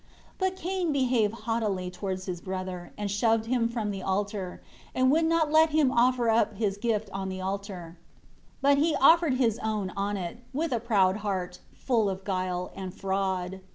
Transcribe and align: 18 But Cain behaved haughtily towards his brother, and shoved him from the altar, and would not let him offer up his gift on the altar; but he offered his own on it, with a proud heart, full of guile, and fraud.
18 0.37 0.37
But 0.39 0.55
Cain 0.59 0.91
behaved 0.91 1.33
haughtily 1.45 1.91
towards 1.91 2.25
his 2.25 2.41
brother, 2.41 2.91
and 2.97 3.11
shoved 3.11 3.45
him 3.45 3.69
from 3.69 3.91
the 3.91 4.01
altar, 4.01 4.59
and 4.95 5.11
would 5.11 5.25
not 5.25 5.51
let 5.51 5.69
him 5.69 5.91
offer 5.91 6.27
up 6.27 6.55
his 6.55 6.75
gift 6.77 7.07
on 7.13 7.29
the 7.29 7.39
altar; 7.39 7.99
but 8.63 8.79
he 8.79 8.95
offered 8.95 9.35
his 9.35 9.59
own 9.59 9.91
on 9.91 10.17
it, 10.17 10.39
with 10.53 10.71
a 10.71 10.79
proud 10.79 11.17
heart, 11.17 11.59
full 11.75 12.09
of 12.09 12.23
guile, 12.23 12.71
and 12.75 12.95
fraud. 12.95 13.61